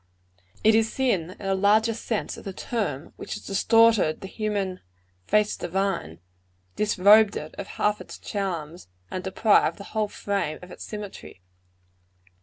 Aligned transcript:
It 0.63 0.73
is 0.73 0.91
sin, 0.91 1.35
in 1.39 1.45
the 1.45 1.53
largest 1.53 2.05
sense 2.05 2.35
of 2.35 2.43
the 2.43 2.53
term, 2.53 3.13
which 3.17 3.35
has 3.35 3.45
distorted 3.45 4.21
the 4.21 4.25
human 4.27 4.79
"face 5.27 5.55
divine," 5.55 6.17
disrobed 6.75 7.35
it 7.37 7.53
of 7.59 7.67
half 7.77 8.01
its 8.01 8.17
charms; 8.17 8.87
and 9.11 9.23
deprived 9.23 9.77
the 9.77 9.83
whole 9.93 10.07
frame 10.07 10.57
of 10.63 10.71
its 10.71 10.83
symmetry. 10.85 11.43